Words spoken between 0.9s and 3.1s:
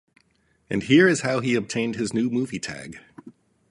is how he obtained his new movie tag.